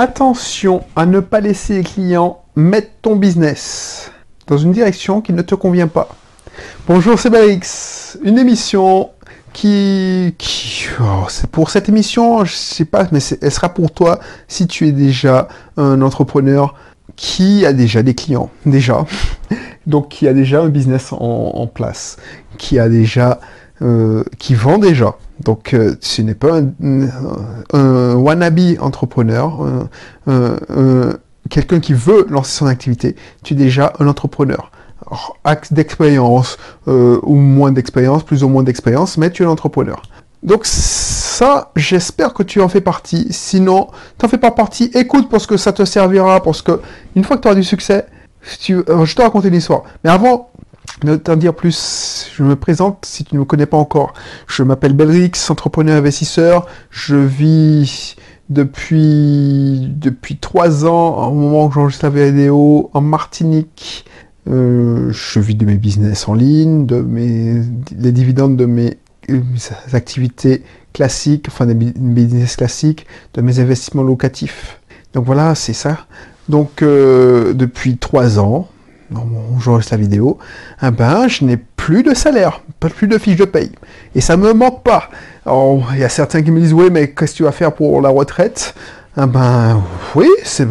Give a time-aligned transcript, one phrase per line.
[0.00, 4.12] Attention à ne pas laisser les clients mettre ton business
[4.46, 6.08] dans une direction qui ne te convient pas.
[6.86, 8.16] Bonjour, c'est Balix.
[8.22, 9.10] Une émission
[9.52, 10.36] qui,
[11.00, 14.92] oh, pour cette émission, je sais pas, mais elle sera pour toi si tu es
[14.92, 16.76] déjà un entrepreneur
[17.16, 19.04] qui a déjà des clients, déjà,
[19.88, 22.18] donc qui a déjà un business en, place,
[22.56, 23.40] qui a déjà,
[23.82, 25.16] euh, qui vend déjà.
[25.44, 26.60] Donc, euh, ce n'est pas
[27.72, 29.88] un, wannabe entrepreneur,
[31.48, 33.16] quelqu'un qui veut lancer son activité.
[33.42, 34.70] Tu es déjà un entrepreneur.
[35.44, 40.02] Axe d'expérience euh, ou moins d'expérience, plus ou moins d'expérience, mais tu es un entrepreneur.
[40.42, 43.26] Donc ça, j'espère que tu en fais partie.
[43.30, 44.90] Sinon, tu n'en fais pas partie.
[44.94, 46.80] Écoute parce que ça te servira, parce que
[47.16, 48.06] une fois que tu auras du succès,
[48.42, 49.82] je te raconter l'histoire.
[50.04, 50.50] Mais avant,
[51.04, 54.14] ne t'en dire plus, je me présente si tu ne me connais pas encore.
[54.46, 56.66] Je m'appelle Belrix, entrepreneur investisseur.
[56.90, 58.16] Je vis
[58.50, 64.04] depuis depuis trois ans, au moment où j'enregistre la vidéo, en Martinique.
[64.48, 67.62] Euh, je vis de mes business en ligne, de mes
[67.96, 68.96] les dividendes de mes,
[69.28, 69.42] mes
[69.92, 70.62] activités
[70.94, 74.80] classiques, enfin des business classiques, de mes investissements locatifs.
[75.12, 76.06] Donc voilà, c'est ça.
[76.48, 78.68] Donc euh, depuis trois ans,
[79.58, 80.38] j'enregistre la vidéo,
[80.82, 83.72] eh ben, je n'ai plus de salaire, pas plus de fiche de paye.
[84.14, 85.08] Et ça me manque pas.
[85.46, 88.02] Il y a certains qui me disent, oui, mais qu'est-ce que tu vas faire pour
[88.02, 88.74] la retraite?
[89.16, 89.82] Eh ben,
[90.14, 90.68] oui, c'est...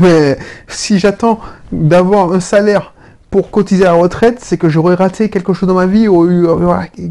[0.00, 0.38] Mais
[0.68, 1.40] si j'attends
[1.72, 2.94] d'avoir un salaire
[3.30, 6.28] pour cotiser à la retraite, c'est que j'aurais raté quelque chose dans ma vie ou
[6.30, 6.46] eu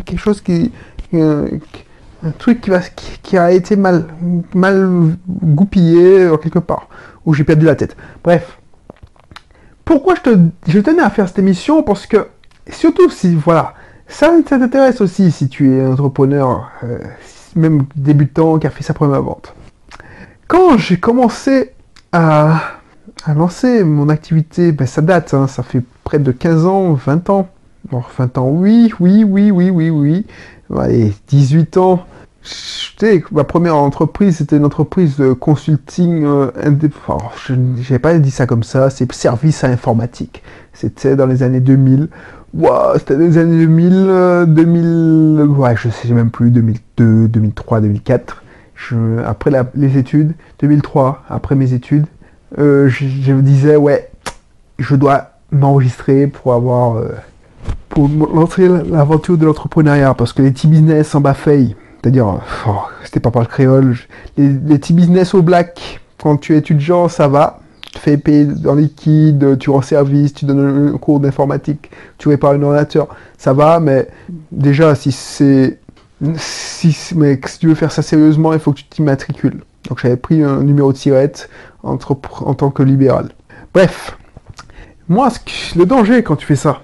[0.06, 0.72] quelque chose qui...
[1.14, 2.80] un truc qui, va,
[3.24, 4.06] qui, a été mal,
[4.54, 6.88] mal goupillé quelque part,
[7.26, 7.96] où j'ai perdu la tête.
[8.24, 8.61] Bref,
[9.92, 12.30] pourquoi je, te, je tenais à faire cette émission Parce que,
[12.70, 13.73] surtout si, voilà,
[14.08, 17.00] ça, t'intéresse aussi si tu es entrepreneur, euh,
[17.58, 19.53] même débutant, qui a fait sa première vente.
[20.47, 21.72] Quand j'ai commencé
[22.14, 22.62] à,
[23.36, 27.50] lancer mon activité, ben ça date, hein, ça fait près de 15 ans, 20 ans.
[27.92, 30.25] Bon, 20 ans, oui, oui, oui, oui, oui, oui.
[30.74, 32.06] Allez, 18 ans,
[33.31, 36.51] ma première entreprise, c'était une entreprise de consulting euh,
[37.47, 40.44] je n'ai pas dit ça comme ça, c'est service à informatique.
[40.73, 42.09] C'était dans les années 2000.
[42.53, 47.81] Wow, c'était dans les années 2000, 2000, euh, ouais, je sais même plus, 2002, 2003,
[47.81, 48.44] 2004.
[48.75, 48.95] Je,
[49.25, 52.06] après les études, 2003, après mes études,
[52.57, 54.09] euh, je, me disais, ouais,
[54.79, 57.01] je dois m'enregistrer pour avoir,
[57.89, 61.35] pour lancer l'aventure de l'entrepreneuriat, parce que les petits business en bas
[62.01, 62.72] c'est-à-dire, oh,
[63.03, 63.95] c'était pas par le créole.
[64.38, 67.59] Les, petits business au black, quand tu es étudiant, ça va.
[67.94, 72.51] Tu fais payer en liquide, tu rends service, tu donnes un cours d'informatique, tu répares
[72.51, 73.07] un ordinateur,
[73.38, 74.07] ça va, mais
[74.51, 75.78] déjà, si c'est.
[76.35, 79.63] Si, mais si tu veux faire ça sérieusement, il faut que tu t'immatricules.
[79.89, 81.50] Donc j'avais pris un numéro de tirette
[81.81, 83.29] en tant que libéral.
[83.73, 84.16] Bref,
[85.09, 85.29] moi,
[85.75, 86.81] le danger quand tu fais ça,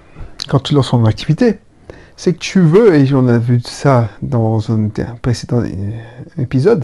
[0.50, 1.60] quand tu lances ton activité,
[2.18, 4.90] c'est que tu veux, et on a vu ça dans un
[5.22, 5.64] précédent
[6.38, 6.84] épisode,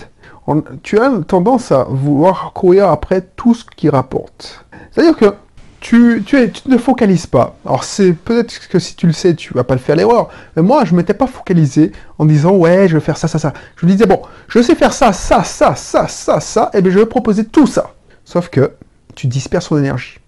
[0.83, 4.63] tu as tendance à vouloir courir après tout ce qui rapporte.
[4.91, 5.33] C'est-à-dire que
[5.79, 7.57] tu, tu, tu, ne focalises pas.
[7.66, 10.29] Alors c'est peut-être que si tu le sais, tu vas pas le faire l'erreur.
[10.55, 13.53] Mais moi, je m'étais pas focalisé en disant ouais, je vais faire ça, ça, ça.
[13.75, 16.91] Je me disais bon, je sais faire ça, ça, ça, ça, ça, ça, et bien
[16.91, 17.91] je vais proposer tout ça.
[18.23, 18.71] Sauf que
[19.15, 20.19] tu disperses ton énergie.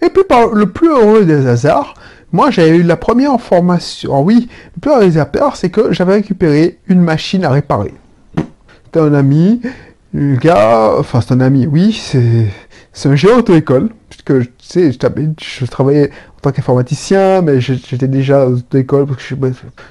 [0.00, 1.94] Et puis par le plus heureux des hasards,
[2.32, 4.10] moi, j'avais eu la première formation.
[4.12, 7.94] Alors, oui, le plus réalisateur, c'est que j'avais récupéré une machine à réparer.
[8.84, 9.60] C'était un ami,
[10.12, 11.92] le gars, enfin, c'est un ami, oui,
[12.92, 18.46] c'est un géant auto-école, puisque, tu sais, je, travaillais en tant qu'informaticien, mais j'étais déjà
[18.46, 19.46] aux auto-écoles, parce que, tu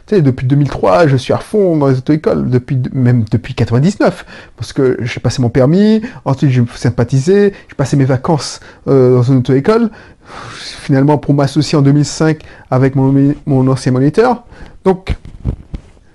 [0.07, 4.25] sais, depuis 2003, je suis à fond dans les auto-écoles, depuis, même depuis 99,
[4.55, 9.23] parce que j'ai passé mon permis, ensuite j'ai sympathisé, j'ai passé mes vacances euh, dans
[9.23, 9.89] une auto-école,
[10.27, 12.39] finalement pour m'associer en 2005
[12.71, 14.43] avec mon, mon ancien moniteur.
[14.83, 15.15] Donc,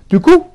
[0.09, 0.45] du coup,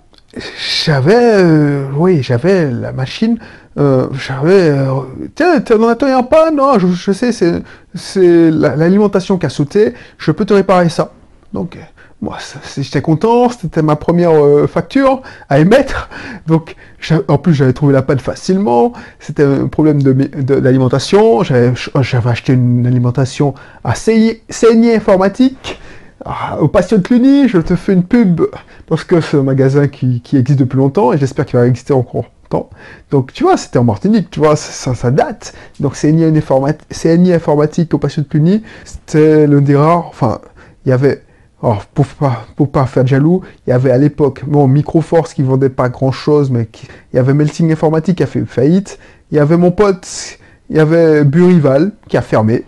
[0.85, 3.39] j'avais, euh, oui, j'avais la machine,
[3.79, 5.03] euh, j'avais, euh,
[5.35, 10.45] tiens, t'en as pas, non, je, je sais, c'est l'alimentation qui a sauté, je peux
[10.45, 11.13] te réparer ça.
[11.53, 11.79] Donc,
[12.21, 12.39] moi,
[12.77, 16.09] j'étais content, c'était ma première euh, facture à émettre.
[16.49, 16.75] Donc,
[17.29, 18.93] en plus, j'avais trouvé la panne facilement.
[19.21, 21.41] C'était un problème d'alimentation.
[21.41, 23.55] De, j'avais acheté une alimentation
[23.85, 25.79] à saignée informatique.
[26.25, 28.43] Ah, au Passion de Cluny, je te fais une pub
[28.89, 32.71] parce que un magasin qui, existe depuis longtemps et j'espère qu'il va exister encore longtemps.
[33.13, 35.55] Donc, tu vois, c'était en Martinique, tu vois, ça, date.
[35.79, 40.07] Donc, CNI informatique, informatique au Passion de Cluny, c'était l'un des rares.
[40.09, 40.41] Enfin,
[40.85, 41.23] il y avait
[41.63, 45.71] alors, pour pas, pas faire jaloux, il y avait à l'époque, bon, Microforce qui vendait
[45.71, 46.69] pas grand chose, mais
[47.13, 48.99] il y avait Melting Informatique qui a fait faillite,
[49.33, 50.39] il y avait mon pote,
[50.71, 52.65] il y avait Burival qui a fermé.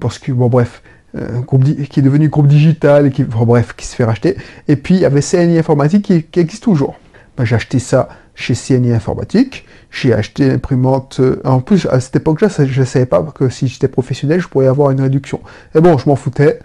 [0.00, 0.82] parce que, bon, bref,
[1.16, 1.42] euh,
[1.88, 4.36] qui est devenu groupe digital et qui, bon, bref, qui se fait racheter.
[4.66, 6.98] Et puis, il y avait CNI Informatique qui, existe toujours.
[7.36, 9.64] Ben, j'ai acheté ça chez CNI Informatique.
[9.92, 11.18] J'ai acheté l'imprimante.
[11.20, 14.48] Euh, en plus, à cette époque-là, je ne savais pas que si j'étais professionnel, je
[14.48, 15.40] pourrais avoir une réduction.
[15.76, 16.58] Et bon, je m'en foutais.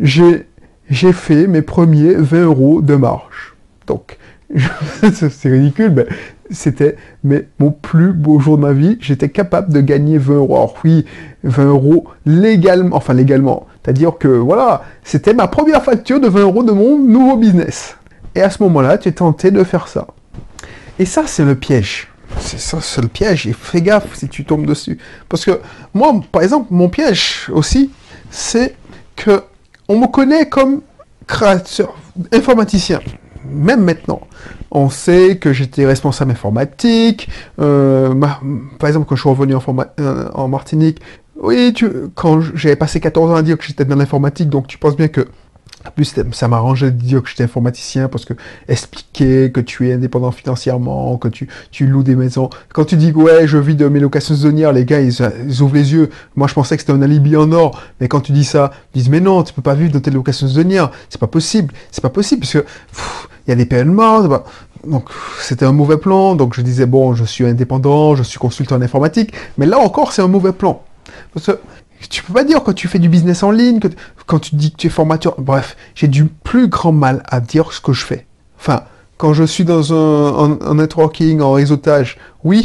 [0.00, 3.54] J'ai fait mes premiers 20 euros de marge.
[3.86, 4.18] Donc,
[5.12, 6.06] c'est ridicule, mais
[6.50, 6.96] c'était
[7.58, 8.98] mon plus beau jour de ma vie.
[9.00, 10.56] J'étais capable de gagner 20 euros.
[10.56, 11.04] Alors oui,
[11.44, 13.66] 20 euros légalement, enfin légalement.
[13.82, 17.96] C'est-à-dire que voilà, c'était ma première facture de 20 euros de mon nouveau business.
[18.34, 20.06] Et à ce moment-là, tu es tenté de faire ça.
[20.98, 22.08] Et ça, c'est le piège.
[22.38, 23.46] C'est ça, c'est le piège.
[23.46, 24.98] Et fais gaffe si tu tombes dessus.
[25.28, 25.60] Parce que
[25.94, 27.90] moi, par exemple, mon piège aussi,
[28.30, 28.74] c'est
[29.16, 29.42] que
[29.90, 30.82] on me connaît comme
[31.26, 31.96] créateur,
[32.32, 33.00] informaticien.
[33.50, 34.20] Même maintenant,
[34.70, 37.28] on sait que j'étais responsable informatique.
[37.58, 38.14] Euh,
[38.78, 39.64] par exemple, quand je suis revenu en,
[39.98, 41.00] euh, Martinique,
[41.42, 41.74] oui,
[42.14, 45.08] quand j'avais passé 14 ans à dire que j'étais dans l'informatique, donc tu penses bien
[45.08, 45.26] que
[45.86, 48.34] en plus, ça m'arrangeait de dire que j'étais informaticien parce que
[48.68, 51.48] expliquer que tu es indépendant financièrement, que tu,
[51.86, 52.50] loues des maisons.
[52.74, 55.94] Quand tu dis ouais, je vis de mes locations saisonnières, les gars, ils, ouvrent les
[55.94, 56.10] yeux.
[56.36, 57.82] Moi, je pensais que c'était un alibi en or.
[58.00, 60.10] Mais quand tu dis ça, ils disent mais non, tu peux pas vivre de tes
[60.10, 60.90] locations saisonnières.
[61.08, 61.72] C'est pas possible.
[61.90, 62.64] C'est pas possible parce que
[63.46, 64.22] il y a des paiements.
[64.24, 64.44] Bah,
[64.86, 65.08] donc
[65.40, 66.34] c'était un mauvais plan.
[66.34, 69.32] Donc je disais bon, je suis indépendant, je suis consultant en informatique.
[69.56, 70.82] Mais là encore, c'est un mauvais plan.
[71.32, 71.58] Parce que
[72.08, 73.80] tu peux pas dire quand tu fais du business en ligne,
[74.26, 75.34] quand tu dis que tu es formateur.
[75.38, 78.26] Bref, j'ai du plus grand mal à dire ce que je fais.
[78.58, 78.84] Enfin,
[79.16, 82.64] quand je suis dans un, networking, en réseautage, oui,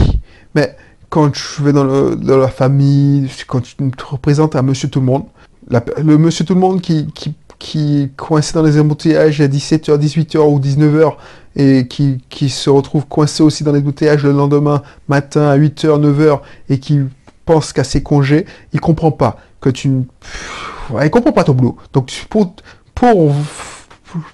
[0.56, 0.76] mais
[1.10, 5.26] quand je vais dans, la famille, quand tu te représentes à monsieur tout le monde,
[5.70, 10.38] le monsieur tout le monde qui, qui, qui coincé dans les embouteillages à 17h, 18h
[10.40, 11.14] ou 19h
[11.58, 16.00] et qui, qui se retrouve coincé aussi dans les embouteillages le lendemain matin à 8h,
[16.00, 16.40] 9h
[16.70, 17.02] et qui
[17.46, 20.04] pense qu'à ses congés, il comprend pas que tu ne...
[21.04, 21.78] il comprend pas ton boulot.
[21.94, 22.56] Donc pour,
[22.94, 23.34] pour,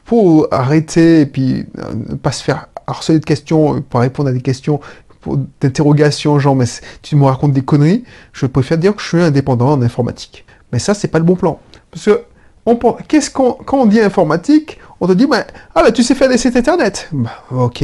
[0.05, 4.31] pour arrêter et puis euh, ne pas se faire harceler de questions, pour répondre à
[4.31, 4.79] des questions,
[5.59, 6.65] d'interrogations, genre mais
[7.01, 8.03] tu me racontes des conneries,
[8.33, 10.45] je préfère dire que je suis indépendant en informatique.
[10.71, 11.59] Mais ça, c'est pas le bon plan.
[11.91, 12.23] Parce que
[12.65, 12.75] on,
[13.07, 16.29] qu'est-ce qu'on, quand on dit informatique, on te dit, bah, ah bah tu sais faire
[16.29, 17.09] des sites internet.
[17.11, 17.83] Bah, ok.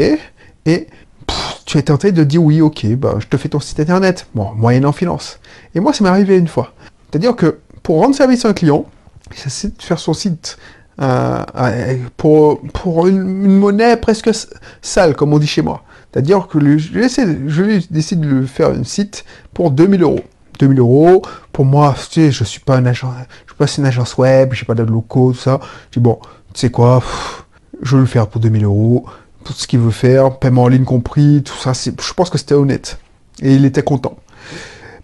[0.65, 0.87] Et
[1.67, 4.53] tu es tenté de dire oui, ok, bah, je te fais ton site internet, bon,
[4.55, 5.39] moyennant finance.
[5.75, 6.73] Et moi, ça m'est arrivé une fois.
[7.11, 8.85] C'est-à-dire que pour rendre service à un client,
[9.35, 10.57] c'est de faire son site
[11.01, 14.31] euh, euh, pour, pour une, monnaie presque
[14.81, 15.83] sale, comme on dit chez moi.
[16.11, 17.01] C'est-à-dire que je,
[17.47, 20.21] je décide de lui faire un site pour 2000 euros.
[20.59, 21.21] 2000 euros,
[21.51, 23.13] pour moi, tu sais, je suis pas un agent,
[23.45, 25.59] je suis pas une agence web, j'ai pas de locaux, tout ça.
[25.91, 26.17] Je dis bon,
[26.53, 27.03] tu sais quoi,
[27.81, 29.05] je vais le faire pour 2000 euros
[29.47, 31.71] tout ce qu'il veut faire, paiement en ligne compris, tout ça.
[31.73, 32.99] Je pense que c'était honnête.
[33.41, 34.17] Et il était content.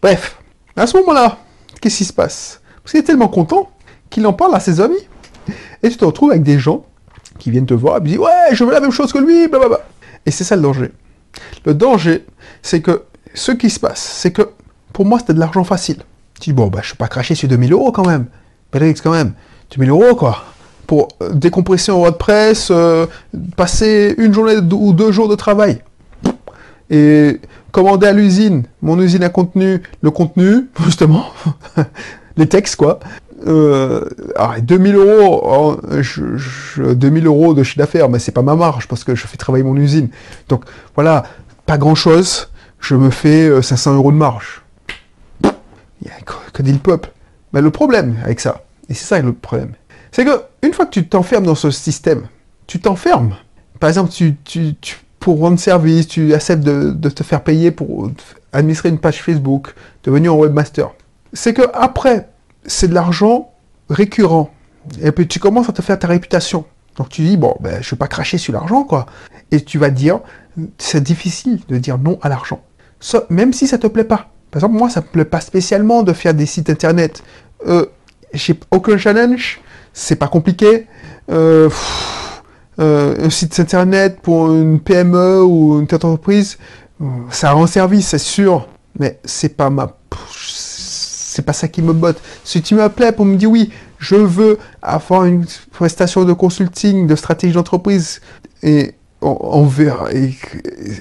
[0.01, 0.37] Bref,
[0.75, 1.37] à ce moment-là,
[1.79, 2.61] qu'est-ce qui se passe?
[2.81, 3.69] Parce qu'il est tellement content
[4.09, 5.07] qu'il en parle à ses amis.
[5.81, 6.85] Et tu te retrouves avec des gens
[7.39, 9.79] qui viennent te voir et disent Ouais, je veux la même chose que lui, blablabla.
[10.25, 10.91] Et c'est ça le danger.
[11.65, 12.25] Le danger,
[12.61, 13.03] c'est que
[13.33, 14.49] ce qui se passe, c'est que
[14.91, 16.03] pour moi, c'était de l'argent facile.
[16.39, 18.25] Tu dis Bon, bah, je ne suis pas craché sur 2000 euros quand même.
[18.71, 19.33] Pélix, quand même.
[19.71, 20.43] 2000 euros, quoi
[20.87, 23.05] pour euh, décompresser en WordPress, euh,
[23.55, 25.81] passer une journée ou deux jours de travail.
[26.89, 27.39] Et
[27.71, 31.25] commander à l'usine, mon usine à contenu, le contenu, justement,
[32.37, 32.99] les textes, quoi.
[33.45, 34.05] Euh,
[34.61, 35.75] 2000 euros,
[36.77, 39.63] 2000 euros de chiffre d'affaires, mais c'est pas ma marge parce que je fais travailler
[39.63, 40.09] mon usine.
[40.47, 40.63] Donc
[40.95, 41.23] voilà,
[41.65, 42.49] pas grand chose,
[42.79, 44.61] je me fais 500 euh, euros de marge.
[46.53, 47.11] Que dit le peuple
[47.51, 49.71] Mais le problème avec ça, et c'est ça le problème,
[50.11, 52.27] c'est que une fois que tu t'enfermes dans ce système,
[52.67, 53.35] tu t'enfermes.
[53.79, 54.75] Par exemple, tu,
[55.19, 58.09] pour rendre service, tu acceptes de, te faire payer pour
[58.53, 60.91] administrer une page Facebook, devenir un webmaster.
[61.33, 62.29] C'est que après,
[62.65, 63.51] c'est de l'argent
[63.89, 64.53] récurrent.
[65.01, 66.65] Et puis tu commences à te faire ta réputation.
[66.97, 69.05] Donc tu dis, bon, ben, je ne vais pas cracher sur l'argent, quoi.
[69.51, 70.19] Et tu vas dire,
[70.77, 72.61] c'est difficile de dire non à l'argent.
[73.29, 74.29] même si ça te plaît pas.
[74.51, 77.23] Par exemple, moi, ça me plaît pas spécialement de faire des sites internet.
[77.65, 77.87] Euh,
[78.33, 79.59] j'ai aucun challenge
[79.93, 80.87] c'est pas compliqué.
[81.31, 81.69] Euh,
[82.79, 86.57] euh, un site internet pour une PME ou une entreprise,
[87.29, 89.95] ça rend service, c'est sûr, mais c'est pas ma,
[90.35, 92.19] c'est pas ça qui me botte.
[92.43, 97.15] Si tu m'appelais pour me dire oui, je veux avoir une prestation de consulting, de
[97.15, 98.21] stratégie d'entreprise,
[98.63, 100.09] et on, verra,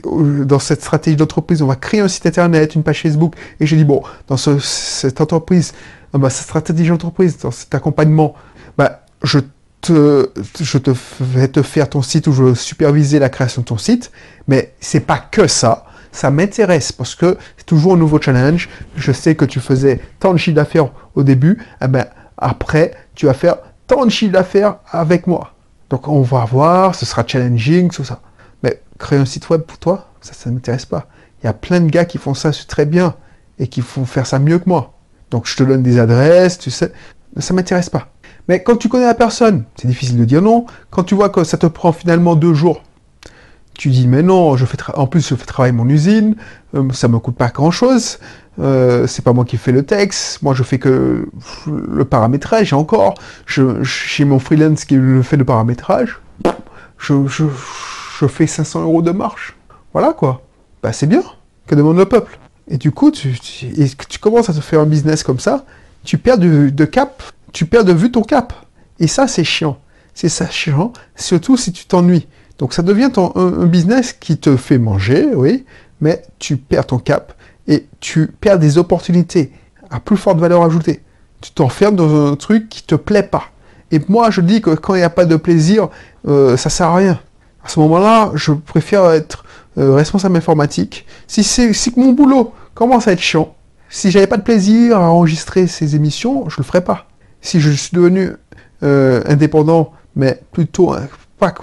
[0.05, 3.77] dans cette stratégie d'entreprise, on va créer un site internet, une page Facebook, et j'ai
[3.77, 5.73] dit bon, dans cette entreprise,
[6.13, 8.35] bah, cette stratégie d'entreprise, dans cet accompagnement,
[8.79, 9.41] bah, je
[9.81, 13.67] te, je te vais te faire ton site ou je vais superviser la création de
[13.67, 14.12] ton site,
[14.49, 15.87] mais c'est pas que ça.
[16.12, 18.69] ça m'intéresse parce que c'est toujours un nouveau challenge.
[18.97, 23.26] Je sais que tu faisais tant de chiffre d'affaires au début, eh ben, après, tu
[23.26, 25.55] vas faire tant de chiffre d'affaires avec moi.
[25.91, 28.21] Donc on va voir, ce sera challenging, tout ça.
[28.62, 31.07] Mais créer un site web pour toi, ça, ça ne m'intéresse pas.
[31.43, 33.14] Il y a plein de gars qui font ça très bien
[33.59, 34.95] et qui font faire ça mieux que moi.
[35.31, 36.93] Donc je te donne des adresses, tu sais,
[37.38, 38.09] ça m'intéresse pas.
[38.49, 40.67] Mais quand tu connais la personne, c'est difficile de dire non.
[40.91, 42.83] Quand tu vois que ça te prend finalement deux jours,
[43.75, 46.37] tu dis mais non, je fais en plus je fais travailler mon usine,
[46.75, 48.19] euh, ça me coûte pas grand chose.
[48.61, 51.27] Euh, c'est pas moi qui fais le texte, moi je fais que
[51.67, 53.15] le paramétrage et encore,
[53.47, 56.21] j'ai mon freelance qui le fait le paramétrage,
[56.99, 57.45] je, je,
[58.21, 59.57] je fais 500 euros de marche.
[59.95, 60.43] Voilà quoi.
[60.83, 61.23] Bah c'est bien,
[61.67, 62.39] que demande le peuple.
[62.69, 65.65] Et du coup, tu, tu, commences à te faire un business comme ça,
[66.05, 68.52] tu perds de cap, tu perds de vue ton cap.
[68.99, 69.78] Et ça, c'est chiant.
[70.14, 72.26] C'est ça chiant, surtout si tu t'ennuies.
[72.59, 75.64] Donc ça devient un, business qui te fait manger, oui,
[76.00, 77.35] mais tu perds ton cap
[77.66, 79.52] et tu perds des opportunités
[79.90, 81.02] à plus forte valeur ajoutée.
[81.40, 83.44] Tu t'enfermes dans un truc qui te plaît pas.
[83.90, 85.88] Et moi, je dis que quand il n'y a pas de plaisir,
[86.28, 87.21] euh, ça sert à rien.
[87.64, 89.44] À ce moment-là, je préfère être
[89.78, 91.06] euh, responsable informatique.
[91.26, 93.54] Si c'est si mon boulot commence à être chiant,
[93.88, 97.06] si j'avais pas de plaisir à enregistrer ces émissions, je le ferais pas.
[97.43, 98.31] Si je suis devenu
[98.83, 100.95] euh, indépendant, mais plutôt
[101.39, 101.63] pas que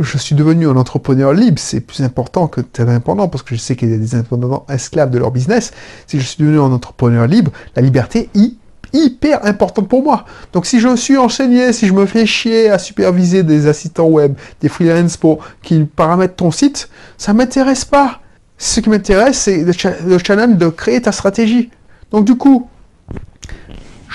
[0.00, 3.60] je suis devenu un entrepreneur libre, c'est plus important que d'être indépendant parce que je
[3.60, 5.72] sais qu'il y a des indépendants esclaves de leur business.
[6.06, 8.56] Si je suis devenu un entrepreneur libre, la liberté y
[8.92, 10.24] hyper importante pour moi.
[10.52, 14.34] Donc si je suis enseigné, si je me fais chier à superviser des assistants web,
[14.60, 18.20] des freelances pour qu'ils paramètrent ton site, ça m'intéresse pas.
[18.56, 21.70] Ce qui m'intéresse, c'est le, challenge de créer ta stratégie.
[22.12, 22.68] Donc du coup,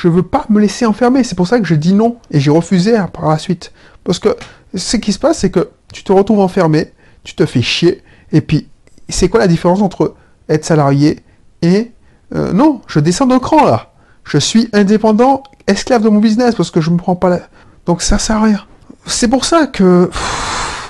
[0.01, 1.23] je veux pas me laisser enfermer.
[1.23, 3.73] C'est pour ça que je dis non et j'ai refusé par la suite.
[4.03, 4.35] Parce que
[4.73, 8.01] ce qui se passe, c'est que tu te retrouves enfermé, tu te fais chier,
[8.31, 8.67] et puis
[9.09, 10.15] c'est quoi la différence entre
[10.47, 11.19] être salarié
[11.61, 11.91] et
[12.33, 13.91] euh, non, je descends d'un cran là.
[14.23, 17.39] Je suis indépendant, esclave de mon business parce que je me prends pas la...
[17.85, 18.63] Donc ça sert à rien.
[19.05, 20.09] C'est pour ça que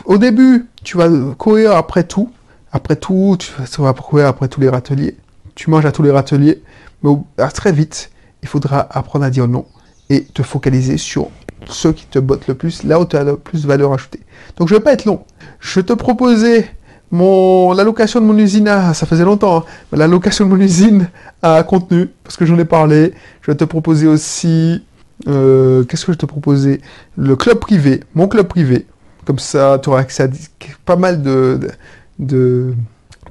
[0.06, 2.30] au début, tu vas courir après tout.
[2.72, 3.51] Après tout, tu
[3.82, 5.18] vas courir après tous les râteliers.
[5.56, 6.62] Tu manges à tous les râteliers.
[7.01, 7.12] Mais
[7.54, 9.65] très vite, il faudra apprendre à dire non
[10.10, 11.29] et te focaliser sur
[11.67, 14.22] ceux qui te bottent le plus, là où tu as le plus de valeur ajoutée.
[14.58, 15.24] Donc je ne vais pas être long.
[15.60, 16.69] Je te proposais
[17.12, 21.10] mon, l'allocation de mon usine à, ça faisait longtemps, hein, l'allocation de mon usine
[21.41, 23.13] à contenu, parce que j'en ai parlé.
[23.41, 24.84] Je vais te proposer aussi,
[25.27, 26.81] euh, qu'est-ce que je te proposais?
[27.17, 28.86] Le club privé, mon club privé.
[29.25, 30.27] Comme ça, tu auras accès à
[30.86, 31.60] pas mal de,
[32.17, 32.74] de,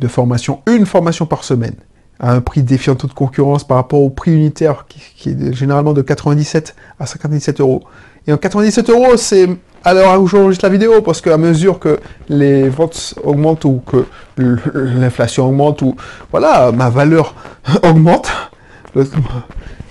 [0.00, 1.74] de, formations, une formation par semaine,
[2.20, 6.02] à un prix défiant toute concurrence par rapport au prix unitaire, qui, est généralement de
[6.02, 7.82] 97 à 57 euros.
[8.26, 9.48] Et en 97 euros, c'est
[9.84, 14.04] à l'heure où j'enregistre la vidéo, parce qu'à mesure que les ventes augmentent ou que
[14.36, 15.94] l'inflation augmente ou
[16.30, 17.34] voilà, ma valeur
[17.84, 18.30] augmente,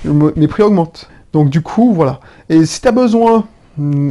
[0.04, 1.10] mes prix augmentent.
[1.34, 2.20] Donc du coup, voilà.
[2.50, 3.46] Et si tu as besoin,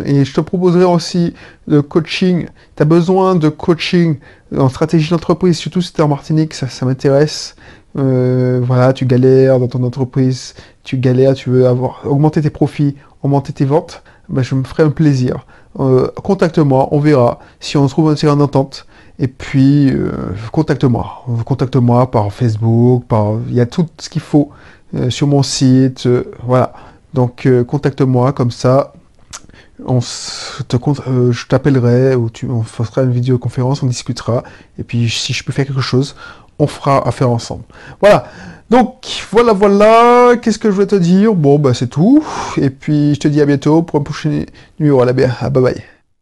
[0.04, 1.34] et je te proposerai aussi
[1.68, 2.46] de coaching,
[2.76, 4.16] tu as besoin de coaching
[4.56, 7.56] en stratégie d'entreprise, surtout si tu es en Martinique, ça, ça m'intéresse.
[7.98, 10.54] Euh, voilà, tu galères dans ton entreprise,
[10.84, 14.82] tu galères, tu veux avoir augmenter tes profits, augmenter tes ventes, ben, je me ferai
[14.82, 15.46] un plaisir
[15.78, 18.86] euh, contacte-moi, on verra si on trouve un terrain d'entente.
[19.18, 20.10] Et puis, euh,
[20.52, 21.24] contacte-moi.
[21.44, 23.34] Contacte-moi par Facebook, par...
[23.48, 24.50] il y a tout ce qu'il faut
[24.94, 26.08] euh, sur mon site.
[26.44, 26.72] voilà.
[27.14, 28.92] Donc, contacte-moi comme ça.
[29.84, 30.76] On te,
[31.30, 34.42] je t'appellerai ou tu, on fera une vidéoconférence, on discutera.
[34.78, 36.16] Et puis, si je peux faire quelque chose,
[36.58, 37.64] on fera affaire ensemble.
[38.00, 38.26] Voilà.
[38.70, 41.34] Donc voilà, voilà, qu'est-ce que je voulais te dire?
[41.34, 42.24] Bon, bah c'est tout.
[42.56, 44.44] Et puis je te dis à bientôt pour un prochain
[44.80, 45.00] numéro.
[45.00, 45.95] À la bye bye.